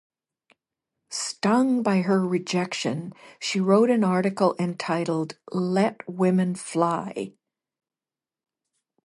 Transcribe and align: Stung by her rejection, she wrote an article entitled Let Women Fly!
Stung 1.11 1.83
by 1.83 1.97
her 2.01 2.25
rejection, 2.25 3.13
she 3.39 3.59
wrote 3.59 3.91
an 3.91 4.03
article 4.03 4.55
entitled 4.57 5.37
Let 5.51 6.01
Women 6.09 6.55
Fly! 6.55 7.33